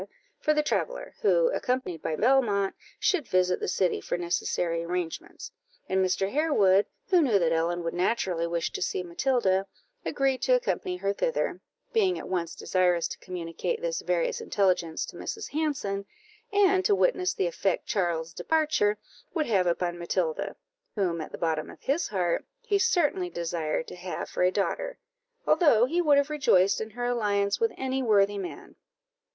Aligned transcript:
for 0.39 0.51
the 0.51 0.63
traveller, 0.63 1.13
who, 1.21 1.49
accompanied 1.53 2.01
by 2.01 2.15
Belmont, 2.15 2.73
should 2.99 3.27
visit 3.27 3.59
the 3.59 3.67
city 3.67 4.01
for 4.01 4.17
necessary 4.17 4.81
arrangements; 4.83 5.51
and 5.87 6.03
Mr. 6.03 6.31
Harewood, 6.31 6.87
who 7.09 7.21
knew 7.21 7.37
that 7.37 7.51
Ellen 7.51 7.83
would 7.83 7.93
naturally 7.93 8.47
wish 8.47 8.71
to 8.71 8.81
see 8.81 9.03
Matilda, 9.03 9.67
agreed 10.03 10.41
to 10.41 10.55
accompany 10.55 10.97
her 10.97 11.13
thither, 11.13 11.61
being 11.93 12.17
at 12.17 12.27
once 12.27 12.55
desirous 12.55 13.07
to 13.09 13.19
communicate 13.19 13.79
this 13.79 14.01
various 14.01 14.41
intelligence 14.41 15.05
to 15.05 15.17
Mrs. 15.17 15.51
Hanson, 15.51 16.07
and 16.51 16.83
to 16.85 16.95
witness 16.95 17.35
the 17.35 17.45
effect 17.45 17.85
Charles's 17.85 18.33
departure 18.33 18.97
would 19.35 19.45
have 19.45 19.67
upon 19.67 19.99
Matilda, 19.99 20.55
whom, 20.95 21.21
at 21.21 21.31
the 21.31 21.37
bottom 21.37 21.69
of 21.69 21.79
his 21.79 22.07
heart, 22.07 22.43
he 22.63 22.79
certainly 22.79 23.29
desired 23.29 23.85
to 23.89 23.95
have 23.97 24.29
for 24.31 24.41
a 24.41 24.49
daughter, 24.49 24.97
although 25.45 25.85
he 25.85 26.01
would 26.01 26.17
have 26.17 26.31
rejoiced 26.31 26.81
in 26.81 26.89
her 26.89 27.05
alliance 27.05 27.59
with 27.59 27.71
any 27.77 28.01
worthy 28.01 28.39
man. 28.39 28.75